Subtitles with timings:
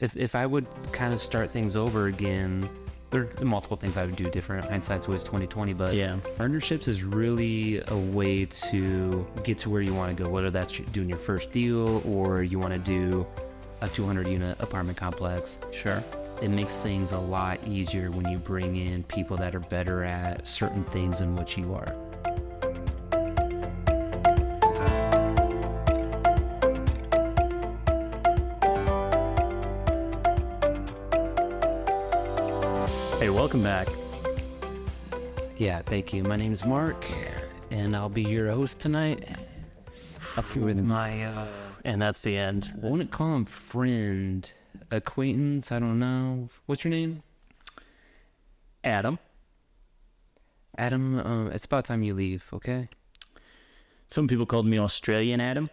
[0.00, 2.68] if if I would kind of start things over again,
[3.10, 4.64] there are multiple things I would do different.
[4.64, 6.16] Hindsight's always twenty twenty, but Yeah.
[6.36, 10.28] partnerships is really a way to get to where you want to go.
[10.28, 13.26] Whether that's doing your first deal or you want to do
[13.82, 15.58] a 200 unit apartment complex.
[15.72, 16.02] Sure.
[16.42, 20.46] It makes things a lot easier when you bring in people that are better at
[20.46, 21.94] certain things than what you are.
[33.56, 35.18] Welcome back.
[35.56, 36.22] Yeah, thank you.
[36.22, 37.06] My name's Mark,
[37.70, 39.26] and I'll be your host tonight.
[40.36, 41.46] Up here with my, uh,
[41.84, 42.70] And that's the end.
[42.82, 44.50] I wouldn't call him friend,
[44.90, 45.72] acquaintance.
[45.72, 46.50] I don't know.
[46.66, 47.22] What's your name?
[48.84, 49.18] Adam.
[50.76, 51.18] Adam.
[51.20, 52.44] Um, it's about time you leave.
[52.52, 52.88] Okay.
[54.08, 55.70] Some people called me Australian Adam.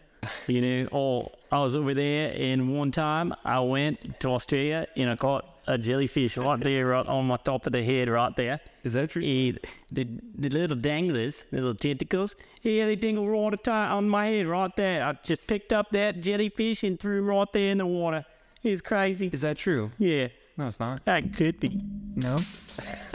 [0.47, 5.09] You know, oh, I was over there, and one time I went to Australia and
[5.09, 8.59] I caught a jellyfish right there, right on my top of the head, right there.
[8.83, 9.21] Is that true?
[9.21, 9.53] Yeah,
[9.91, 14.25] the the little danglers, the little tentacles, yeah, they dangle right the time on my
[14.27, 15.03] head, right there.
[15.05, 18.25] I just picked up that jellyfish and threw him right there in the water.
[18.61, 19.27] It's crazy.
[19.31, 19.91] Is that true?
[19.97, 21.03] Yeah, No, it's not.
[21.05, 21.81] that could be.
[22.15, 22.39] No.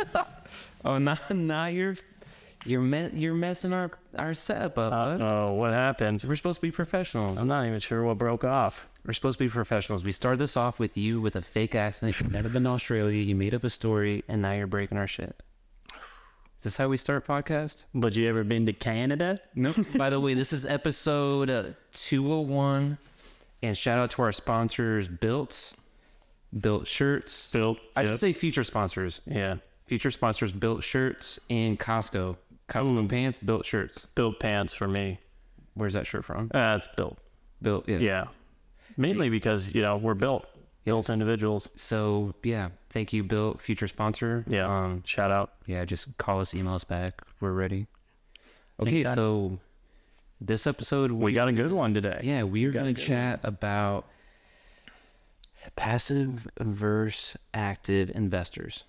[0.85, 1.97] oh, now, now you're
[2.65, 4.93] you're me- you're messing our our setup up.
[4.93, 5.21] Uh, bud.
[5.23, 6.23] Oh, what happened?
[6.27, 7.39] We're supposed to be professionals.
[7.39, 8.89] I'm not even sure what broke off.
[9.09, 10.05] We're supposed to be professionals.
[10.05, 12.21] We started this off with you with a fake accent.
[12.21, 13.23] You've never been to Australia.
[13.23, 15.43] You made up a story, and now you're breaking our shit.
[16.59, 17.85] Is this how we start podcast?
[17.95, 19.41] But you ever been to Canada?
[19.55, 19.77] Nope.
[19.97, 22.99] By the way, this is episode uh, 201.
[23.63, 25.73] And shout out to our sponsors, Built,
[26.61, 27.49] Built Shirts.
[27.51, 27.79] Built.
[27.97, 29.23] I should say future sponsors.
[29.25, 29.57] Yeah.
[29.87, 32.37] Future sponsors, Built Shirts and Costco.
[32.69, 34.07] Costco pants, Built Shirts.
[34.15, 35.19] Built pants for me.
[35.73, 36.51] Where's that shirt from?
[36.53, 37.17] Uh, it's built.
[37.63, 37.99] Built, yeah.
[38.01, 38.25] Yeah.
[38.99, 40.47] Mainly because, you know, we're built.
[40.85, 41.69] Built individuals.
[41.77, 44.45] So, yeah, thank you, Built, future sponsor.
[44.49, 44.67] Yeah.
[44.67, 45.53] Um, Shout out.
[45.67, 47.23] yeah, just call us, email us back.
[47.41, 47.87] We're ready.
[48.81, 49.15] Okay, Anytime.
[49.15, 49.59] so
[50.41, 52.21] this episode, We got a good one today.
[52.23, 54.07] Yeah, we're going to good chat about
[55.77, 58.85] passive versus active investors.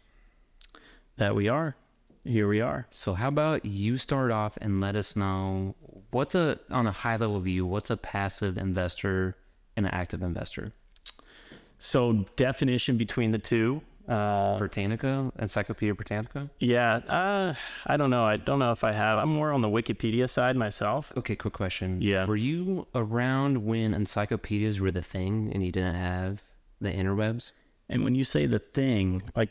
[1.17, 1.75] That we are.
[2.23, 2.87] Here we are.
[2.91, 5.75] So, how about you start off and let us know
[6.11, 9.35] what's a, on a high level view, what's a passive investor and
[9.85, 10.73] an active investor?
[11.77, 13.81] So definition between the two.
[14.07, 16.49] Uh, Britannica, Encyclopedia Britannica?
[16.59, 16.95] yeah.
[16.95, 17.53] Uh,
[17.85, 18.23] I don't know.
[18.23, 19.19] I don't know if I have.
[19.19, 21.13] I'm more on the Wikipedia side myself.
[21.15, 22.01] Okay, quick question.
[22.01, 22.25] Yeah.
[22.25, 26.41] Were you around when encyclopedias were the thing and you didn't have
[26.81, 27.51] the interwebs?
[27.89, 29.49] And when you say the thing, like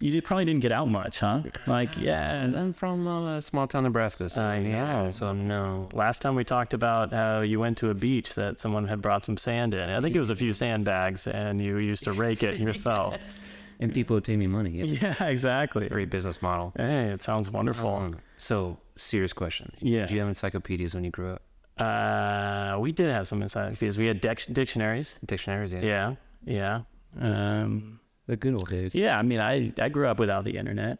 [0.00, 1.42] you probably didn't get out much, huh?
[1.66, 2.50] Like, yeah.
[2.54, 4.28] I'm from a small town Nebraska.
[4.28, 5.10] So I yeah, know.
[5.10, 5.88] So no.
[5.92, 9.24] Last time we talked about how you went to a beach that someone had brought
[9.24, 9.88] some sand in.
[9.88, 13.40] I think it was a few sandbags, and you used to rake it yourself.
[13.80, 14.70] And people would pay me money.
[14.70, 15.14] Yeah.
[15.20, 15.88] yeah, exactly.
[15.88, 16.72] Great business model.
[16.76, 17.96] Hey, it sounds wonderful.
[17.96, 19.72] Um, so, serious question.
[19.80, 20.00] Yeah.
[20.00, 21.42] Did you have encyclopedias when you grew up?
[21.76, 23.98] Uh, we did have some encyclopedias.
[23.98, 25.16] We had dic- dictionaries.
[25.24, 25.72] Dictionaries?
[25.72, 25.80] Yeah.
[25.80, 26.80] Yeah, yeah.
[27.20, 28.94] Um, The good old days.
[28.94, 30.98] yeah, I mean, I, I grew up without the internet.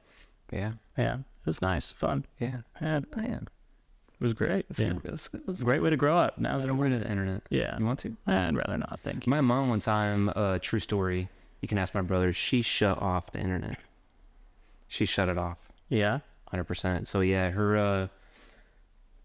[0.53, 0.73] Yeah.
[0.97, 2.25] Yeah, it was nice, fun.
[2.39, 2.59] Yeah.
[2.81, 3.49] Yeah, it
[4.21, 4.67] was great.
[4.77, 4.95] Yeah.
[5.05, 6.39] Let's, let's, Great way to grow up.
[6.39, 7.43] Now that get rid of the internet.
[7.51, 8.17] yeah, You want to?
[8.27, 8.99] I'd rather not.
[9.03, 9.31] Thank you.
[9.31, 11.29] My mom, one time, uh, true story.
[11.61, 12.33] You can ask my brother.
[12.33, 13.79] She shut off the internet.
[14.89, 15.59] She shut it off.
[15.89, 16.21] Yeah,
[16.51, 17.07] Hundred percent.
[17.09, 18.09] So yeah, her uh,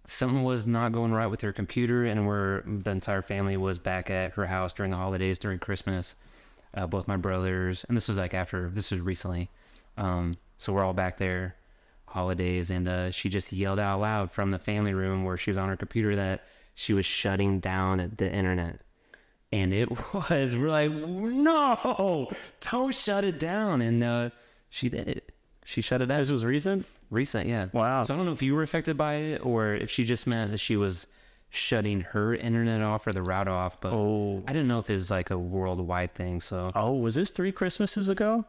[0.06, 4.10] something was not going right with her computer, and we're the entire family was back
[4.10, 6.16] at her house during the holidays, during Christmas.
[6.76, 9.50] Uh, both my brothers, and this was like after this was recently.
[9.98, 11.56] Um, so we're all back there,
[12.08, 15.58] holidays, and uh, she just yelled out loud from the family room where she was
[15.58, 16.46] on her computer that
[16.76, 18.80] she was shutting down the internet.
[19.52, 22.32] And it was, we're like, no,
[22.72, 23.82] don't shut it down.
[23.82, 24.30] And uh,
[24.70, 25.32] she did it.
[25.66, 26.20] She shut it down.
[26.20, 26.86] this was recent.
[27.10, 27.68] Recent, yeah.
[27.72, 28.04] Wow.
[28.04, 30.52] So I don't know if you were affected by it or if she just meant
[30.52, 31.08] that she was
[31.54, 34.96] shutting her internet off or the route off, but Oh, I didn't know if it
[34.96, 36.42] was like a worldwide thing.
[36.42, 38.46] So oh, was this three Christmases ago?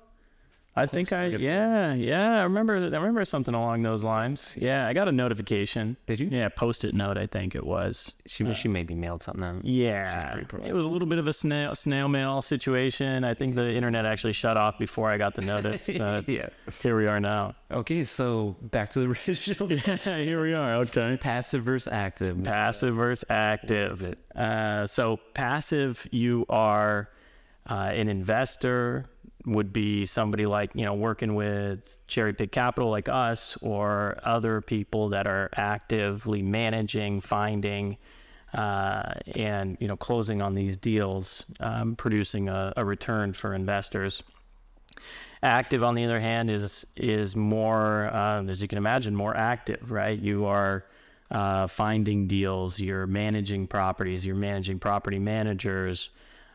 [0.76, 4.54] I think I yeah yeah I remember I remember something along those lines.
[4.58, 5.96] Yeah, I got a notification.
[6.06, 6.28] Did you?
[6.32, 7.16] Yeah, post-it note.
[7.16, 8.12] I think it was.
[8.26, 9.64] she she maybe mailed something out.
[9.64, 13.22] Yeah, it was a little bit of a snail snail mail situation.
[13.22, 15.88] I think the internet actually shut off before I got the notice.
[15.98, 16.48] But Yeah.
[16.82, 17.54] here we are now.
[17.70, 19.70] Okay, so back to the original.
[20.06, 20.70] Yeah, here we are.
[20.80, 21.16] Okay.
[21.20, 22.42] Passive versus active.
[22.42, 24.16] Passive versus active.
[24.34, 27.08] Uh, so passive, you are
[27.70, 29.06] uh, an investor.
[29.46, 34.60] Would be somebody like you know working with Cherry Pick Capital, like us, or other
[34.60, 37.98] people that are actively managing, finding
[38.54, 44.22] uh, and you know closing on these deals, um, producing a, a return for investors.
[45.42, 49.90] Active, on the other hand, is is more, um, as you can imagine, more active.
[49.90, 50.84] Right, you are
[51.30, 56.10] uh, finding deals, you're managing properties, you're managing property managers.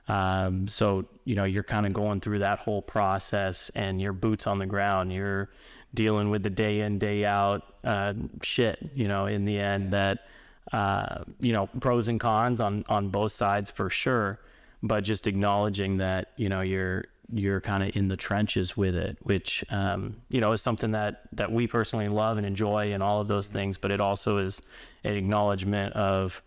[0.09, 4.47] Um, so you know you're kind of going through that whole process, and your boots
[4.47, 5.13] on the ground.
[5.13, 5.49] You're
[5.93, 8.89] dealing with the day in day out uh, shit.
[8.95, 10.25] You know, in the end, that
[10.73, 14.39] uh, you know pros and cons on on both sides for sure,
[14.81, 19.15] but just acknowledging that you know you're you're kind of in the trenches with it,
[19.21, 23.21] which um, you know is something that that we personally love and enjoy, and all
[23.21, 23.77] of those things.
[23.77, 24.59] But it also is
[25.03, 26.41] an acknowledgement of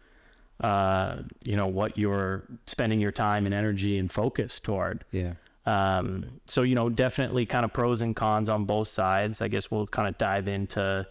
[0.63, 5.05] uh, you know what you're spending your time and energy and focus toward.
[5.11, 5.35] Yeah.
[5.67, 9.41] Um, so you know, definitely kind of pros and cons on both sides.
[9.41, 11.07] I guess we'll kind of dive into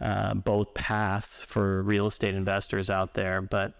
[0.00, 3.40] uh, both paths for real estate investors out there.
[3.40, 3.74] But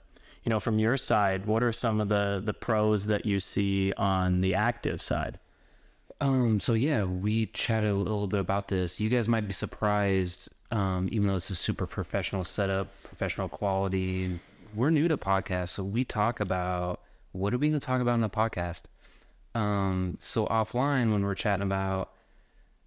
[0.45, 3.93] you know, from your side, what are some of the the pros that you see
[3.97, 5.39] on the active side?
[6.21, 9.01] Um, so yeah, we chatted a little bit about this.
[9.01, 14.39] You guys might be surprised, um, even though it's a super professional setup, professional quality.
[14.75, 17.01] We're new to podcasts, so we talk about
[17.31, 18.83] what are we going to talk about in the podcast.
[19.55, 22.13] Um, so offline, when we're chatting about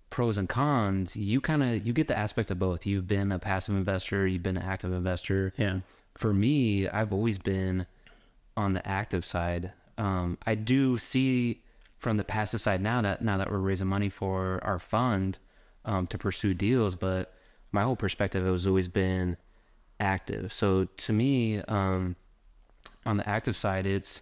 [0.10, 2.86] pros and cons, you kind of you get the aspect of both.
[2.86, 5.54] You've been a passive investor, you've been an active investor.
[5.58, 5.80] Yeah.
[6.18, 7.86] For me, I've always been
[8.58, 9.72] on the active side.
[9.98, 11.62] Um, I do see
[11.98, 15.38] from the passive side now that now that we're raising money for our fund
[15.86, 17.34] um, to pursue deals, but
[17.72, 19.38] my whole perspective has always been
[20.00, 20.54] active.
[20.54, 22.16] So to me, um,
[23.06, 24.22] on the active side, it's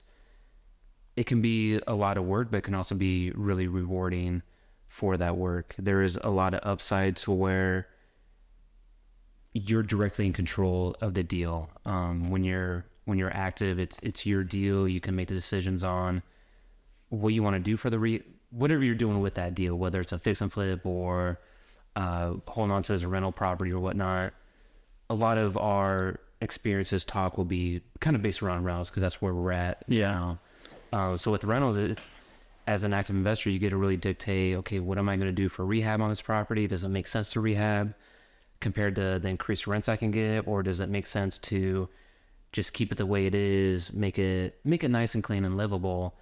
[1.16, 4.42] it can be a lot of work, but it can also be really rewarding
[4.88, 5.74] for that work.
[5.78, 7.88] There is a lot of upside to where
[9.54, 11.70] you're directly in control of the deal.
[11.86, 14.88] Um, when you're when you're active, it's it's your deal.
[14.88, 16.22] You can make the decisions on
[17.10, 20.02] what you want to do for the re whatever you're doing with that deal, whether
[20.02, 21.40] it's a fix and flip or
[21.96, 24.34] uh, holding on to as a rental property or whatnot.
[25.10, 29.22] A lot of our experiences talk will be kind of based around rentals because that's
[29.22, 30.12] where we're at Yeah.
[30.12, 30.40] now.
[30.92, 32.00] Uh, so with rentals, it,
[32.68, 35.34] as an active investor, you get to really dictate, okay, what am I going to
[35.34, 36.68] do for rehab on this property?
[36.68, 37.94] Does it make sense to rehab
[38.60, 41.88] compared to the increased rents I can get, or does it make sense to
[42.52, 45.58] just keep it the way it is, make it make it nice and clean and
[45.58, 46.16] livable,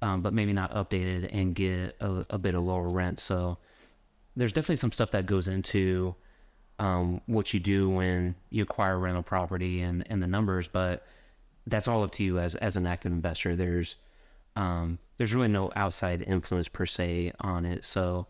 [0.00, 3.18] um, but maybe not updated and get a, a bit of lower rent?
[3.20, 3.58] So
[4.36, 6.14] there's definitely some stuff that goes into
[6.80, 11.06] um, what you do when you acquire rental property and, and the numbers, but
[11.66, 13.54] that's all up to you as as an active investor.
[13.54, 13.96] There's
[14.56, 17.84] um, there's really no outside influence per se on it.
[17.84, 18.26] So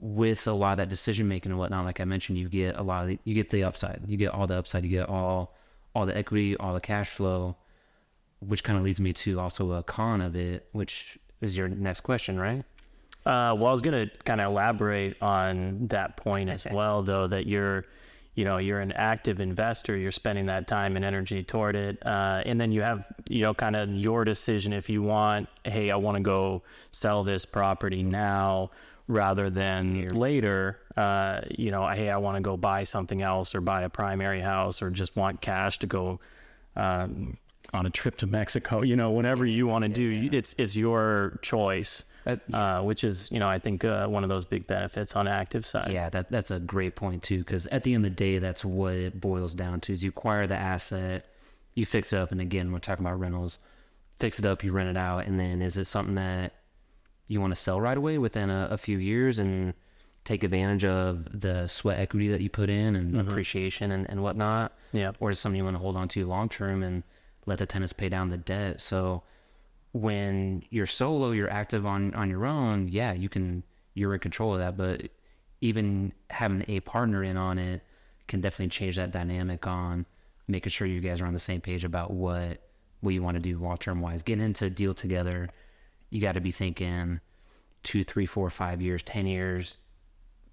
[0.00, 2.82] with a lot of that decision making and whatnot, like I mentioned, you get a
[2.82, 4.02] lot of the, you get the upside.
[4.06, 4.84] You get all the upside.
[4.84, 5.54] You get all
[5.96, 7.56] all the equity, all the cash flow,
[8.38, 12.02] which kind of leads me to also a con of it, which is your next
[12.02, 12.64] question, right?
[13.26, 17.26] Uh, well, I was going to kind of elaborate on that point as well, though,
[17.26, 17.86] that you're,
[18.34, 19.96] you know, you're an active investor.
[19.96, 23.54] You're spending that time and energy toward it, uh, and then you have, you know,
[23.54, 25.48] kind of your decision if you want.
[25.64, 28.70] Hey, I want to go sell this property now
[29.08, 30.80] rather than later.
[30.94, 34.42] Uh, you know, hey, I want to go buy something else or buy a primary
[34.42, 36.20] house or just want cash to go.
[36.76, 37.38] Um,
[37.72, 41.40] on a trip to Mexico, you know, whatever you want to do, it's it's your
[41.42, 45.28] choice Uh, which is you know I think uh, one of those big benefits on
[45.28, 45.92] active side.
[45.92, 48.64] Yeah, that that's a great point too, because at the end of the day, that's
[48.64, 51.26] what it boils down to: is you acquire the asset,
[51.74, 53.58] you fix it up, and again, we're talking about rentals.
[54.18, 56.54] Fix it up, you rent it out, and then is it something that
[57.26, 59.74] you want to sell right away within a, a few years and
[60.24, 64.72] take advantage of the sweat equity that you put in and appreciation and, and whatnot?
[64.92, 65.12] Yeah.
[65.20, 67.02] Or is it something you want to hold on to long term and
[67.44, 68.80] let the tenants pay down the debt?
[68.80, 69.24] So
[69.94, 72.88] when you're solo, you're active on on your own.
[72.88, 73.62] Yeah, you can
[73.94, 74.76] you're in control of that.
[74.76, 75.08] But
[75.60, 77.80] even having a partner in on it
[78.26, 80.04] can definitely change that dynamic on
[80.48, 82.60] making sure you guys are on the same page about what
[83.02, 84.24] what you want to do long term wise.
[84.24, 85.48] Getting into a deal together,
[86.10, 87.20] you got to be thinking
[87.84, 89.76] two, three, four, five years, ten years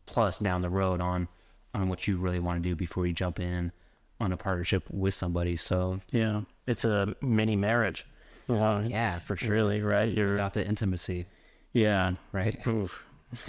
[0.06, 1.28] plus down the road on
[1.74, 3.72] on what you really want to do before you jump in
[4.20, 5.56] on a partnership with somebody.
[5.56, 8.06] So Yeah, it's a mini marriage.
[8.48, 9.52] You know, Yeah, for sure.
[9.52, 10.12] Really, right?
[10.12, 11.26] You're without the intimacy,
[11.74, 12.14] yeah.
[12.32, 12.56] right?
[12.72, 13.06] Oof.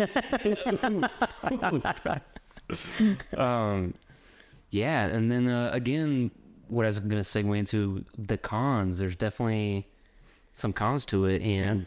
[3.37, 3.95] um,
[4.71, 6.31] yeah, and then uh, again,
[6.69, 8.99] what I was going to segue into the cons.
[8.99, 9.89] There's definitely
[10.53, 11.87] some cons to it, and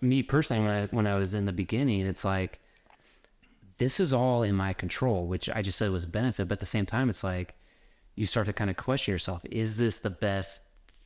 [0.00, 2.60] me personally, when I when I was in the beginning, it's like
[3.78, 6.60] this is all in my control, which I just said was a benefit, but at
[6.60, 7.54] the same time, it's like
[8.14, 10.62] you start to kind of question yourself: Is this the best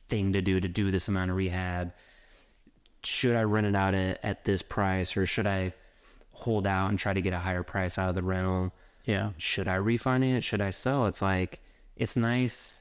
[0.09, 1.93] thing to do to do this amount of rehab?
[3.03, 5.73] Should I rent it out at, at this price, or should I
[6.31, 8.73] hold out and try to get a higher price out of the rental?
[9.05, 9.31] Yeah.
[9.37, 10.43] Should I refinance?
[10.43, 11.05] Should I sell?
[11.05, 11.61] It's like
[11.95, 12.75] it's nice.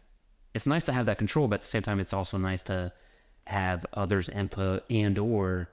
[0.54, 2.92] It's nice to have that control, but at the same time, it's also nice to
[3.46, 5.68] have others' input and or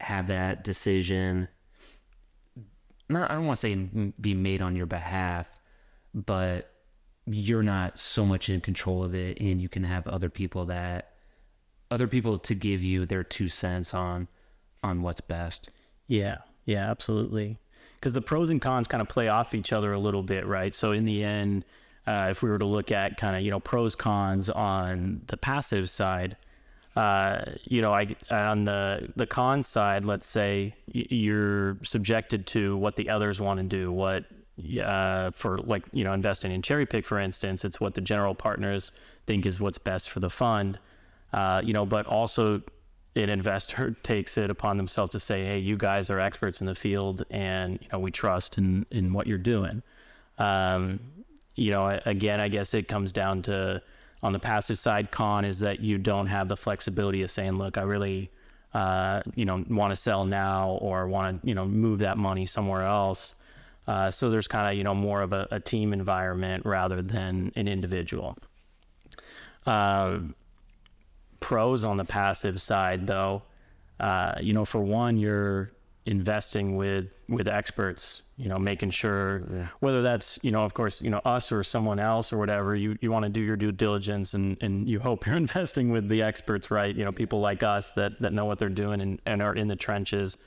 [0.00, 1.48] have that decision
[3.08, 5.50] not I don't want to say be made on your behalf,
[6.14, 6.70] but
[7.30, 11.12] you're not so much in control of it and you can have other people that
[11.90, 14.28] other people to give you their two cents on
[14.82, 15.70] on what's best.
[16.06, 17.58] Yeah, yeah, absolutely.
[17.94, 20.72] Because the pros and cons kind of play off each other a little bit, right?
[20.72, 21.64] So in the end,
[22.06, 25.36] uh, if we were to look at kind of you know pros cons on the
[25.36, 26.36] passive side,
[26.96, 32.96] uh, you know, I on the the con side, let's say you're subjected to what
[32.96, 33.92] the others want to do.
[33.92, 34.24] What
[34.82, 38.34] uh, for like you know investing in cherry pick, for instance, it's what the general
[38.34, 38.92] partners
[39.26, 40.78] think is what's best for the fund.
[41.32, 42.62] Uh, you know, but also
[43.14, 46.74] an investor takes it upon themselves to say, "Hey, you guys are experts in the
[46.74, 49.82] field, and you know we trust in in what you're doing."
[50.38, 51.00] Um,
[51.54, 53.82] you know, again, I guess it comes down to
[54.22, 55.10] on the passive side.
[55.10, 58.30] Con is that you don't have the flexibility of saying, "Look, I really,
[58.74, 62.46] uh, you know, want to sell now or want to, you know, move that money
[62.46, 63.34] somewhere else."
[63.88, 67.50] Uh, so there's kind of you know more of a, a team environment rather than
[67.56, 68.36] an individual.
[69.66, 70.18] Uh,
[71.40, 73.42] pros on the passive side though
[74.00, 75.70] uh, you know for one you're
[76.06, 81.10] investing with with experts you know making sure whether that's you know of course you
[81.10, 84.34] know us or someone else or whatever you you want to do your due diligence
[84.34, 87.90] and and you hope you're investing with the experts right you know people like us
[87.92, 90.38] that that know what they're doing and, and are in the trenches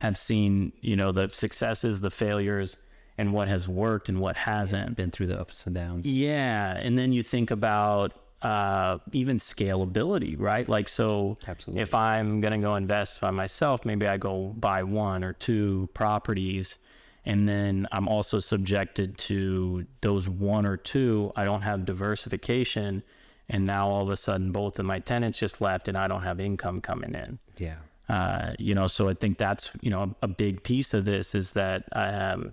[0.00, 2.76] have seen you know the successes the failures
[3.18, 6.06] and what has worked and what hasn't Been through the ups and downs.
[6.06, 10.68] yeah, and then you think about uh, even scalability, right?
[10.68, 11.82] Like, so Absolutely.
[11.82, 16.78] if I'm gonna go invest by myself, maybe I go buy one or two properties,
[17.24, 21.32] and then I'm also subjected to those one or two.
[21.34, 23.02] I don't have diversification,
[23.48, 26.22] and now all of a sudden, both of my tenants just left, and I don't
[26.22, 27.38] have income coming in.
[27.56, 27.76] Yeah.
[28.08, 31.34] Uh, you know, so I think that's you know a, a big piece of this
[31.34, 32.52] is that um,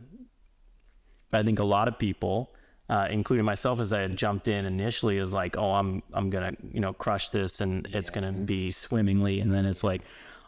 [1.36, 2.51] I think a lot of people,
[2.89, 6.54] uh, including myself, as I had jumped in initially, is like, oh, I'm I'm gonna
[6.72, 10.01] you know crush this and it's gonna be swimmingly, and then it's like,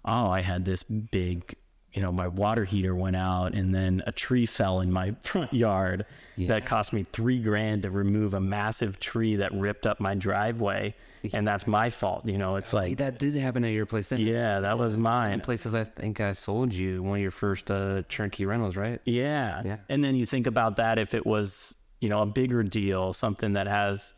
[0.05, 1.55] oh, I had this big,
[1.97, 5.51] you know, my water heater went out, and then a tree fell in my front
[5.51, 6.05] yard
[6.37, 10.93] that cost me three grand to remove a massive tree that ripped up my driveway,
[11.33, 12.23] and that's my fault.
[12.27, 14.31] You know, it's like, That did happen at your place, didn't it?
[14.31, 15.41] yeah, that was mine.
[15.41, 19.01] Places I think I sold you one of your first uh, turnkey rentals, right?
[19.05, 19.63] Yeah.
[19.65, 19.77] Yeah.
[19.89, 23.53] And then you think about that if it was, you know, a bigger deal, something
[23.53, 24.13] that has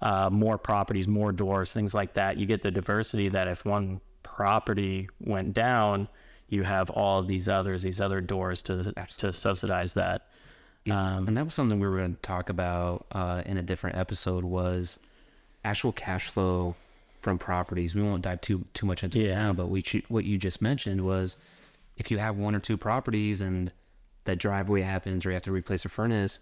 [0.00, 2.36] uh, more properties, more doors, things like that.
[2.36, 6.06] You get the diversity that if one property went down,
[6.48, 10.26] you have all these others, these other doors to to subsidize that.
[10.90, 13.96] Um, and that was something we were going to talk about uh, in a different
[13.96, 14.98] episode was
[15.64, 16.74] actual cash flow
[17.22, 17.94] from properties.
[17.94, 19.34] We won't dive too too much into it Yeah.
[19.46, 21.36] now, but we what you just mentioned was
[21.96, 23.72] if you have one or two properties and
[24.24, 26.38] that driveway happens or you have to replace a furnace,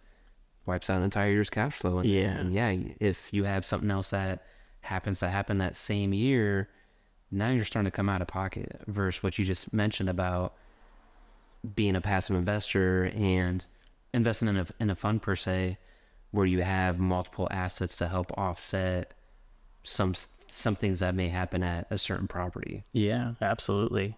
[0.67, 1.99] wipes out an entire year's cash flow.
[1.99, 2.31] And, Yeah.
[2.39, 4.45] and yeah, if you have something else that
[4.81, 6.69] happens to happen that same year,
[7.33, 10.55] now you're starting to come out of pocket versus what you just mentioned about
[11.75, 13.65] being a passive investor and
[14.13, 15.79] investing in a, in a fund per se
[16.31, 19.15] where you have multiple assets to help offset
[19.85, 20.15] some
[20.49, 22.85] some things that may happen at a certain property.
[22.93, 24.17] Yeah, absolutely.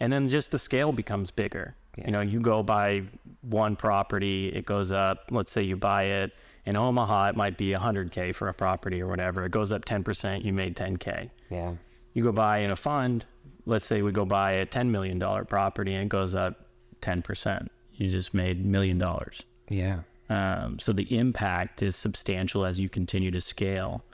[0.00, 1.74] And then just the scale becomes bigger.
[1.98, 2.06] Yeah.
[2.06, 3.02] You know, you go buy
[3.42, 5.28] one property, it goes up.
[5.30, 6.32] Let's say you buy it
[6.64, 9.44] in Omaha, it might be 100K for a property or whatever.
[9.44, 11.28] It goes up 10%, you made 10K.
[11.50, 11.74] Yeah.
[12.14, 13.26] You go buy in a fund,
[13.66, 16.66] let's say we go buy a $10 million property and it goes up
[17.02, 17.68] 10%.
[17.94, 19.42] You just made million dollars.
[19.68, 20.00] Yeah.
[20.30, 24.04] Um, so the impact is substantial as you continue to scale.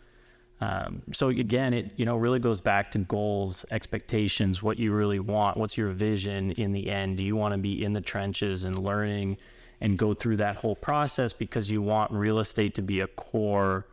[0.60, 5.18] Um, so again, it you know really goes back to goals, expectations, what you really
[5.18, 7.16] want, what's your vision in the end.
[7.16, 9.38] Do you want to be in the trenches and learning
[9.80, 13.86] and go through that whole process because you want real estate to be a core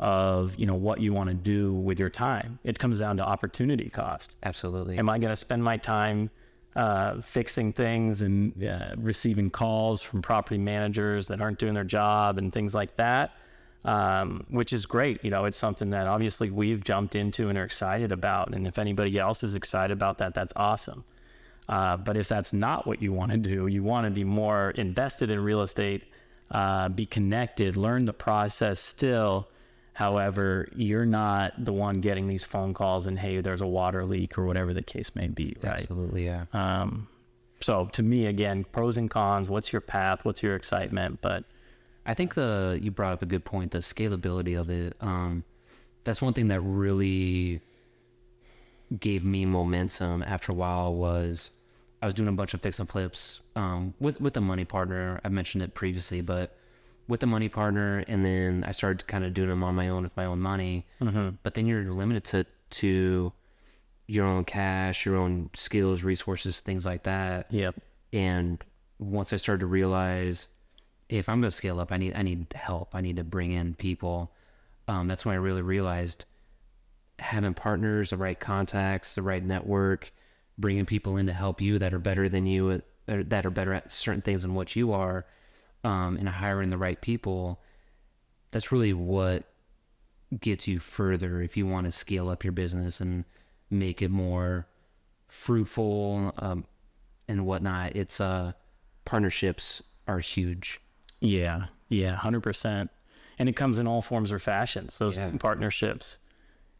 [0.00, 2.58] of you know what you want to do with your time?
[2.64, 4.32] It comes down to opportunity cost.
[4.42, 4.98] Absolutely.
[4.98, 6.30] Am I going to spend my time
[6.76, 12.38] uh, fixing things and uh, receiving calls from property managers that aren't doing their job
[12.38, 13.32] and things like that?
[13.84, 15.24] Um, which is great.
[15.24, 18.52] You know, it's something that obviously we've jumped into and are excited about.
[18.52, 21.04] And if anybody else is excited about that, that's awesome.
[21.68, 24.70] Uh, but if that's not what you want to do, you want to be more
[24.72, 26.04] invested in real estate,
[26.50, 29.48] uh, be connected, learn the process still,
[29.98, 34.38] However, you're not the one getting these phone calls and hey, there's a water leak
[34.38, 35.80] or whatever the case may be, right?
[35.80, 36.44] Absolutely, yeah.
[36.52, 37.08] Um,
[37.60, 39.50] so to me, again, pros and cons.
[39.50, 40.24] What's your path?
[40.24, 41.20] What's your excitement?
[41.20, 41.42] But
[42.06, 44.94] I think the you brought up a good point, the scalability of it.
[45.00, 45.42] Um,
[46.04, 47.60] that's one thing that really
[49.00, 51.50] gave me momentum after a while was
[52.00, 55.20] I was doing a bunch of fix and flips um, with with a money partner.
[55.24, 56.56] I mentioned it previously, but
[57.08, 60.04] with a money partner, and then I started kind of doing them on my own
[60.04, 60.86] with my own money.
[61.00, 61.30] Mm-hmm.
[61.42, 63.32] But then you're limited to to
[64.06, 67.52] your own cash, your own skills, resources, things like that.
[67.52, 67.74] yep,
[68.12, 68.62] And
[68.98, 70.48] once I started to realize,
[71.08, 72.94] if I'm going to scale up, I need I need help.
[72.94, 74.32] I need to bring in people.
[74.86, 76.24] Um, that's when I really realized
[77.18, 80.12] having partners, the right contacts, the right network,
[80.56, 83.92] bringing people in to help you that are better than you, that are better at
[83.92, 85.26] certain things than what you are,
[85.84, 87.60] um, and hiring the right people.
[88.50, 89.44] That's really what
[90.40, 93.24] gets you further if you want to scale up your business and
[93.70, 94.66] make it more
[95.28, 96.64] fruitful um,
[97.28, 97.96] and whatnot.
[97.96, 98.52] It's uh,
[99.04, 100.80] partnerships are huge.
[101.20, 102.90] yeah, yeah, hundred percent.
[103.38, 104.98] And it comes in all forms or fashions.
[104.98, 105.30] Those Yeah.
[105.38, 106.18] partnerships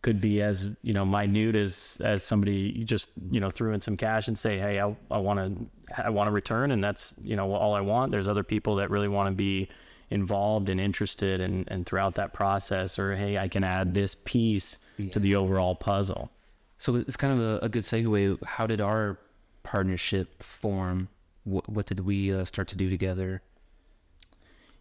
[0.03, 3.97] could be as you know minute as as somebody just you know threw in some
[3.97, 7.37] cash and say, hey, I I want to I want to return, and that's you
[7.37, 8.13] know all I want.
[8.13, 9.69] There's other people that really want to be
[10.11, 14.79] involved and interested and and throughout that process, or hey, I can add this piece
[15.13, 16.31] to the overall puzzle.
[16.79, 18.43] So it's kind of a, a good segue.
[18.45, 19.19] How did our
[19.63, 21.09] partnership form?
[21.45, 23.43] What, what did we uh, start to do together?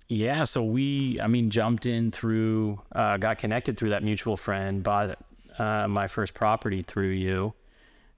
[0.10, 4.82] Yeah, so we, I mean, jumped in through, uh, got connected through that mutual friend,
[4.82, 5.18] bought
[5.60, 7.54] uh, my first property through you.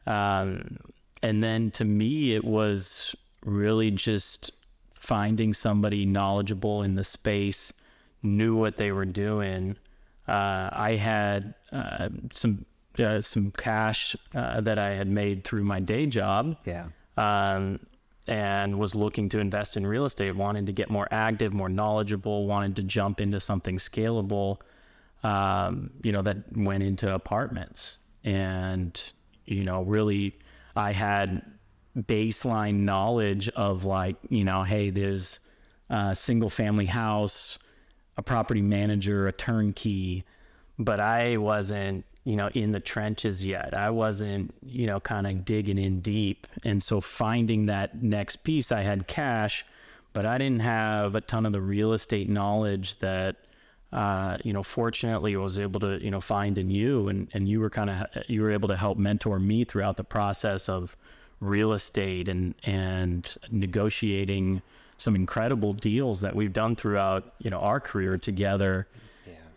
[0.05, 0.77] Um,
[1.24, 4.51] and then to me, it was really just
[4.93, 7.74] finding somebody knowledgeable in the space,
[8.22, 9.75] knew what they were doing.
[10.27, 12.65] Uh, I had uh, some
[13.00, 16.88] uh, some cash uh, that I had made through my day job Yeah.
[17.17, 17.79] um,
[18.29, 22.45] and was looking to invest in real estate, wanted to get more active, more knowledgeable,
[22.45, 24.58] wanted to jump into something scalable,
[25.23, 27.97] um, you know, that went into apartments.
[28.23, 29.01] And,
[29.45, 30.38] you know, really,
[30.75, 31.41] I had
[31.97, 35.39] baseline knowledge of like, you know, hey, there's
[35.89, 37.58] a single family house,
[38.15, 40.23] a property manager, a turnkey,
[40.77, 43.73] but I wasn't, you know, in the trenches yet.
[43.73, 46.45] I wasn't, you know, kind of digging in deep.
[46.63, 49.65] And so finding that next piece, I had cash,
[50.13, 53.37] but I didn't have a ton of the real estate knowledge that,
[53.91, 57.49] uh, you know, fortunately I was able to, you know, find in you and, and
[57.49, 60.95] you were kind of, you were able to help mentor me throughout the process of
[61.39, 64.61] real estate and, and negotiating
[64.97, 68.87] some incredible deals that we've done throughout, you know, our career together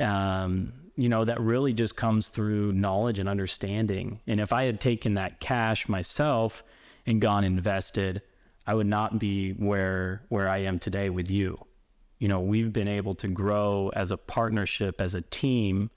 [0.00, 4.20] um, you know, that really just comes through knowledge and understanding.
[4.26, 6.62] And if I had taken that cash myself
[7.06, 8.22] and gone invested,
[8.66, 11.58] I would not be where where I am today with you.
[12.18, 15.90] You know, we've been able to grow as a partnership, as a team,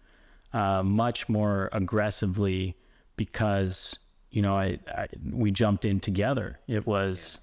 [0.54, 2.76] uh, much more aggressively
[3.18, 4.00] because
[4.32, 6.60] you know I, I we jumped in together.
[6.68, 7.40] It was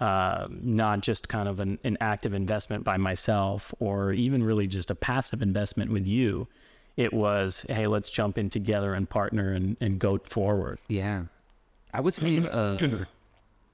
[0.00, 4.90] uh, not just kind of an, an active investment by myself or even really just
[4.90, 6.46] a passive investment with you.
[6.96, 10.78] It was, hey, let's jump in together and partner and, and go forward.
[10.88, 11.24] Yeah.
[11.92, 12.78] I would say uh,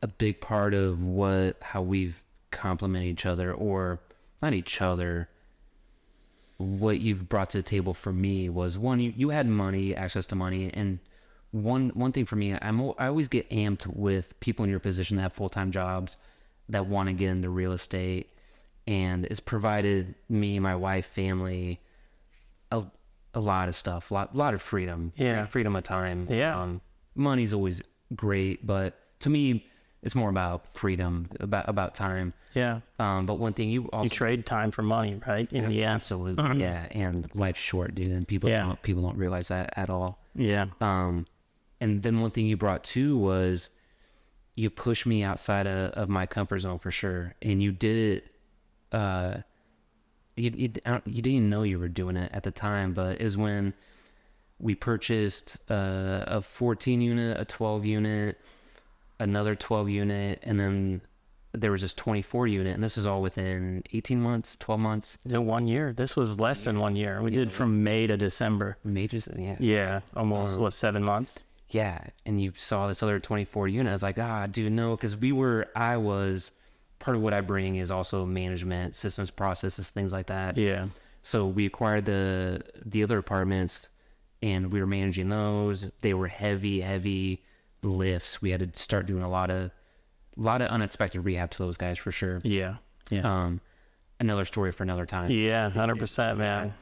[0.02, 3.98] a big part of what how we've complement each other or
[4.42, 5.28] not each other
[6.58, 10.26] what you've brought to the table for me was one you, you had money access
[10.26, 10.98] to money and
[11.50, 15.16] one one thing for me I'm I always get amped with people in your position
[15.16, 16.16] that have full-time jobs
[16.68, 18.30] that want to get into real estate
[18.86, 21.80] and it's provided me my wife family
[22.70, 22.84] a,
[23.34, 25.44] a lot of stuff a lot, lot of freedom Yeah.
[25.46, 26.56] freedom of time Yeah.
[26.58, 26.80] um,
[27.14, 27.82] money's always
[28.14, 29.66] great but to me
[30.02, 32.80] it's more about freedom about about time Yeah.
[32.98, 35.50] um, but one thing you also You trade time for money, right?
[35.52, 35.92] In the end.
[35.94, 38.64] absolutely yeah and life's short dude and people Yeah.
[38.66, 40.66] don't people don't realize that at all Yeah.
[40.80, 41.26] um,
[41.80, 43.68] and then one thing you brought too was
[44.54, 48.34] you pushed me outside of, of my comfort zone for sure, and you did it.
[48.94, 49.38] Uh,
[50.36, 50.72] you you,
[51.04, 53.74] you didn't know you were doing it at the time, but it was when
[54.58, 58.40] we purchased uh, a 14 unit, a 12 unit,
[59.18, 61.00] another 12 unit, and then
[61.52, 65.18] there was this 24 unit, and this is all within 18 months, 12 months.
[65.24, 65.92] Yeah, One year.
[65.92, 67.20] This was less than one year.
[67.20, 68.78] We did from May to December.
[68.84, 69.56] Majors, yeah.
[69.58, 70.00] Yeah.
[70.16, 71.34] Almost, what, seven months?
[71.72, 75.16] yeah and you saw this other 24 unit i was like ah dude no because
[75.16, 76.50] we were i was
[77.02, 80.86] part of what i bring is also management systems processes things like that Yeah.
[81.24, 83.88] So we acquired the the other apartments,
[84.42, 85.86] and we were managing those.
[86.00, 87.44] They were heavy, heavy
[87.84, 88.42] lifts.
[88.42, 89.70] We had to start doing a lot of
[90.36, 92.40] a lot of unexpected rehab to those guys for sure.
[92.42, 92.76] Yeah.
[93.10, 93.22] Yeah.
[93.44, 93.60] Um,
[94.18, 95.30] another story for another time.
[95.30, 95.70] yeah.
[95.70, 96.74] Hundred percent, man.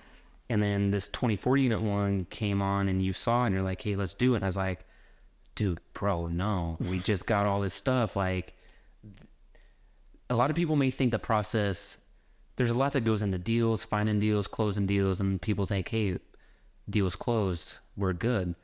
[0.49, 3.95] And then this 24 unit one came on, and you saw, and you're like, "Hey,
[3.95, 4.87] let's do it." And I was like,
[5.55, 8.55] "Dude, bro, no, we just got all this stuff." Like,
[10.31, 11.99] a lot of people may think the process.
[12.57, 16.19] There's a lot that goes into deals, finding deals, closing deals, and people think, "Hey,
[16.89, 18.55] deals closed, we're good."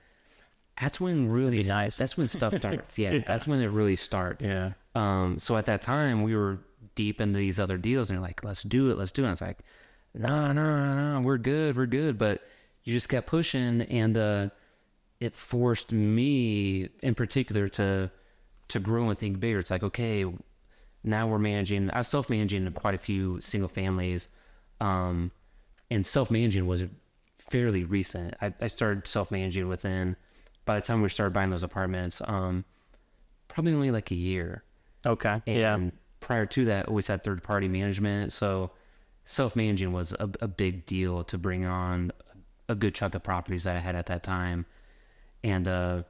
[0.81, 1.97] That's when really nice.
[1.97, 2.99] That's when stuff starts.
[2.99, 4.45] yeah, that's when it really starts.
[4.45, 4.73] Yeah.
[4.95, 6.59] Um, so at that time, we were
[6.95, 9.31] deep into these other deals, and you're like, "Let's do it, let's do it." And
[9.31, 9.59] I was like,
[10.15, 12.43] "No, no, no, no, we're good, we're good." But
[12.85, 14.49] you just kept pushing, and uh,
[15.21, 18.11] it forced me, in particular, to
[18.69, 19.59] to grow and think bigger.
[19.59, 20.25] It's like, okay,
[21.07, 21.91] now we're managing.
[21.91, 24.29] I was self managing quite a few single families,
[24.81, 25.31] um,
[25.91, 26.85] and self managing was
[27.39, 28.35] fairly recent.
[28.41, 30.17] I, I started self managing within.
[30.65, 32.65] By the time we started buying those apartments, um,
[33.49, 34.65] probably only like a year.
[35.07, 35.41] Okay.
[35.47, 35.91] And yeah.
[36.19, 38.33] prior to that, always had third party management.
[38.33, 38.73] So
[39.25, 42.11] self managing was a, a big deal to bring on
[42.69, 44.67] a good chunk of properties that I had at that time.
[45.45, 46.03] And uh,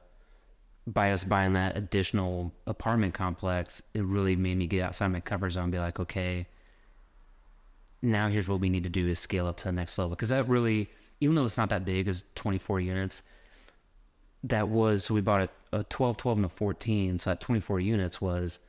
[0.87, 5.49] by us buying that additional apartment complex, it really made me get outside my comfort
[5.49, 6.47] zone and be like, okay,
[8.01, 10.11] now here's what we need to do is scale up to the next level.
[10.11, 13.21] Because that really, even though it's not that big, is 24 units,
[14.43, 17.19] that was, so we bought a, a 12, 12, and a 14.
[17.19, 18.59] So that 24 units was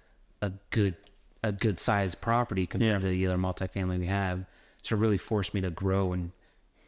[0.43, 0.97] a good
[1.45, 2.99] a good sized property compared Yeah.
[2.99, 4.45] to the other multifamily we have.
[4.83, 6.33] So it really forced me to grow and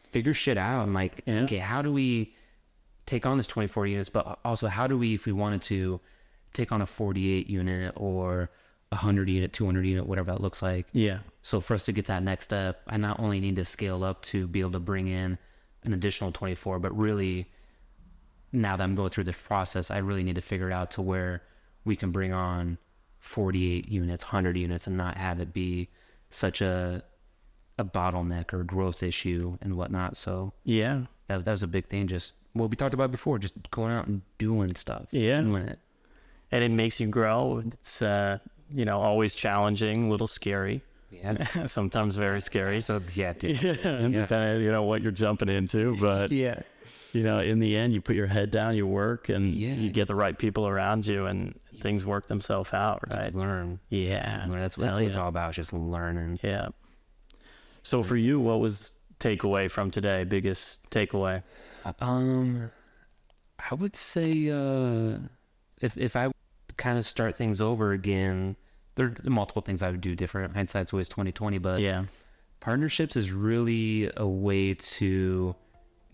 [0.00, 0.82] figure shit out.
[0.82, 1.42] And like, Yeah.
[1.42, 2.34] okay, how do we
[3.10, 4.08] take on this 24 units?
[4.08, 6.00] But also, how do we, if we wanted to,
[6.52, 8.50] take on a 48 unit or
[8.90, 10.86] a 100 unit, 200 unit, whatever that looks like?
[10.92, 11.18] Yeah.
[11.42, 14.22] So for us to get that next step, I not only need to scale up
[14.22, 15.38] to be able to bring in
[15.84, 17.46] an additional 24, but really
[18.52, 21.02] now that I'm going through this process, I really need to figure it out to
[21.02, 21.42] where
[21.84, 22.78] we can bring on
[23.20, 25.88] 48 units, 100 units, and not have it be
[26.30, 27.02] such a
[27.78, 30.14] a bottleneck or growth issue and whatnot.
[30.16, 31.06] So Yeah.
[31.28, 32.08] that, that was a big thing.
[32.08, 35.06] Just what we talked about before, just going out and doing stuff.
[35.10, 35.40] Yeah.
[35.40, 35.78] Doing it.
[36.52, 37.62] And it makes you grow.
[37.66, 38.38] It's uh,
[38.72, 40.82] you know, always challenging, a little scary.
[41.10, 41.44] Yeah.
[41.66, 42.80] Sometimes very scary.
[42.82, 43.62] So yeah, dude.
[43.62, 46.60] Yeah, depending, you know, what you're jumping into, but Yeah.
[47.12, 49.74] you know, in the end, you put your head down, you work, and Yeah.
[49.74, 53.34] you get the right people around you, and things work themselves out, right?
[53.34, 53.80] Learn.
[53.88, 54.60] Yeah, Learn.
[54.60, 55.54] That's, that's Hell what it's all about.
[55.54, 56.38] Just learning.
[56.42, 56.68] Yeah.
[57.82, 60.24] So for you, what was takeaway from today?
[60.24, 61.42] Biggest takeaway?
[62.00, 62.70] Um,
[63.70, 65.18] I would say uh,
[65.80, 66.30] if if I
[66.76, 68.56] kind of start things over again,
[68.94, 70.54] there are multiple things I would do different.
[70.54, 72.04] Hindsight's always twenty twenty, but Yeah,
[72.60, 75.54] partnerships is really a way to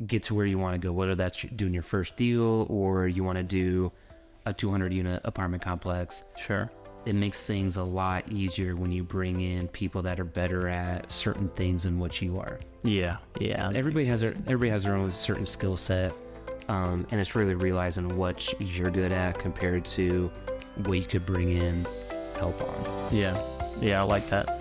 [0.06, 0.92] get to where you want to go.
[0.92, 3.92] Whether that's doing your first deal or you want to do
[4.44, 6.24] a two hundred unit apartment complex.
[6.36, 6.70] sure.
[7.06, 11.10] It makes things a lot easier when you bring in people that are better at
[11.10, 12.58] certain things than what you are.
[12.82, 13.70] Yeah, yeah.
[13.74, 16.12] everybody has their everybody has their own certain skill set
[16.68, 20.30] um, and it's really realizing what you're good at compared to
[20.84, 21.86] what you could bring in
[22.38, 23.40] help on Yeah,
[23.80, 24.00] yeah.
[24.00, 24.60] I like that.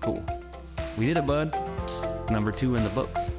[0.00, 0.24] cool
[0.96, 1.54] we did it bud
[2.30, 3.30] number two in the books